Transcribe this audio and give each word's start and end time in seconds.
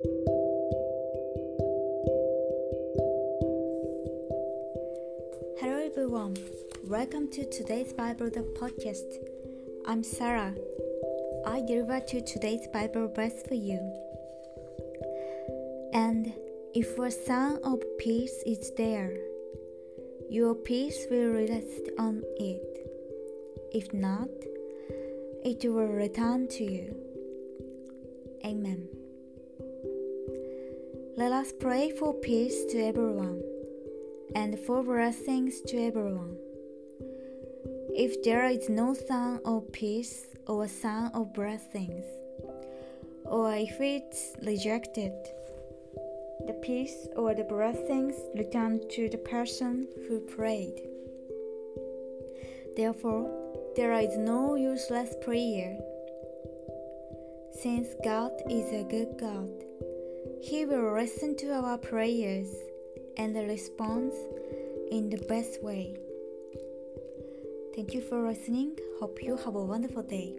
Hello 0.00 0.14
everyone, 5.60 6.36
welcome 6.86 7.28
to 7.32 7.44
today's 7.50 7.92
Bible 7.92 8.30
the 8.30 8.42
podcast. 8.60 9.18
I'm 9.88 10.04
Sarah. 10.04 10.54
I 11.44 11.62
deliver 11.62 11.98
to 11.98 12.20
today's 12.20 12.68
Bible 12.72 13.08
verse 13.08 13.42
for 13.48 13.54
you. 13.54 13.80
And 15.92 16.32
if 16.74 16.96
a 16.96 17.10
son 17.10 17.58
of 17.64 17.82
peace 17.98 18.44
is 18.46 18.70
there, 18.76 19.16
your 20.30 20.54
peace 20.54 21.06
will 21.10 21.30
rest 21.32 21.90
on 21.98 22.22
it. 22.36 22.88
If 23.72 23.92
not, 23.92 24.28
it 25.44 25.64
will 25.64 25.88
return 25.88 26.46
to 26.50 26.62
you. 26.62 26.94
Amen. 28.44 28.97
Let 31.18 31.32
us 31.32 31.52
pray 31.58 31.90
for 31.90 32.14
peace 32.14 32.64
to 32.66 32.78
everyone 32.78 33.42
and 34.36 34.56
for 34.56 34.84
blessings 34.84 35.60
to 35.62 35.76
everyone. 35.76 36.36
If 37.90 38.22
there 38.22 38.46
is 38.46 38.68
no 38.68 38.94
son 38.94 39.40
of 39.44 39.72
peace 39.72 40.26
or 40.46 40.68
son 40.68 41.10
of 41.14 41.34
blessings, 41.34 42.04
or 43.24 43.52
if 43.52 43.80
it's 43.80 44.36
rejected, 44.46 45.12
the 46.46 46.56
peace 46.62 47.08
or 47.16 47.34
the 47.34 47.42
blessings 47.42 48.14
return 48.36 48.80
to 48.90 49.08
the 49.08 49.18
person 49.18 49.88
who 50.06 50.20
prayed. 50.20 50.80
Therefore, 52.76 53.26
there 53.74 53.92
is 53.94 54.16
no 54.16 54.54
useless 54.54 55.16
prayer. 55.20 55.80
Since 57.60 57.88
God 58.04 58.30
is 58.48 58.72
a 58.72 58.86
good 58.88 59.18
God, 59.18 59.50
He 60.40 60.64
will 60.64 60.94
listen 60.94 61.36
to 61.38 61.52
our 61.52 61.78
prayers 61.78 62.48
and 63.16 63.34
respond 63.34 64.12
in 64.90 65.10
the 65.10 65.18
best 65.28 65.62
way. 65.62 65.96
Thank 67.74 67.94
you 67.94 68.00
for 68.00 68.26
listening. 68.26 68.78
Hope 69.00 69.22
you 69.22 69.36
have 69.36 69.54
a 69.54 69.64
wonderful 69.64 70.02
day. 70.02 70.36